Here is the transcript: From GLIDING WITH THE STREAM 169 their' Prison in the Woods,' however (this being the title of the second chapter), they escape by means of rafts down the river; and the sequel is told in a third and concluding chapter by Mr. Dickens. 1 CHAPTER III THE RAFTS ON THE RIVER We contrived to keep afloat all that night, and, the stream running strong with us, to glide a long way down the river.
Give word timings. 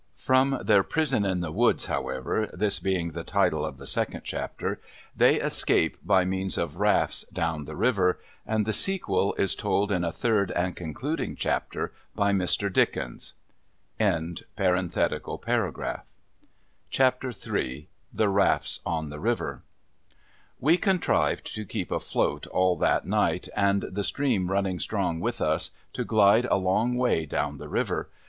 From 0.15 0.49
GLIDING 0.49 0.59
WITH 0.65 0.67
THE 0.67 0.83
STREAM 0.83 1.21
169 1.21 1.41
their' 1.45 1.45
Prison 1.45 1.45
in 1.45 1.45
the 1.45 1.51
Woods,' 1.51 1.85
however 1.85 2.49
(this 2.57 2.79
being 2.79 3.11
the 3.11 3.23
title 3.23 3.63
of 3.63 3.77
the 3.77 3.85
second 3.85 4.21
chapter), 4.23 4.81
they 5.15 5.35
escape 5.39 5.97
by 6.03 6.25
means 6.25 6.57
of 6.57 6.77
rafts 6.77 7.23
down 7.31 7.65
the 7.65 7.75
river; 7.75 8.19
and 8.43 8.65
the 8.65 8.73
sequel 8.73 9.35
is 9.35 9.53
told 9.53 9.91
in 9.91 10.03
a 10.03 10.11
third 10.11 10.49
and 10.53 10.75
concluding 10.75 11.35
chapter 11.35 11.93
by 12.15 12.31
Mr. 12.31 12.73
Dickens. 12.73 13.35
1 13.99 14.37
CHAPTER 16.89 17.29
III 17.29 17.87
THE 18.11 18.27
RAFTS 18.29 18.79
ON 18.83 19.09
THE 19.11 19.19
RIVER 19.19 19.61
We 20.59 20.77
contrived 20.77 21.53
to 21.53 21.63
keep 21.63 21.91
afloat 21.91 22.47
all 22.47 22.75
that 22.77 23.05
night, 23.05 23.49
and, 23.55 23.81
the 23.83 24.03
stream 24.03 24.49
running 24.49 24.79
strong 24.79 25.19
with 25.19 25.39
us, 25.39 25.69
to 25.93 26.03
glide 26.03 26.45
a 26.45 26.55
long 26.57 26.97
way 26.97 27.27
down 27.27 27.57
the 27.57 27.69
river. 27.69 28.09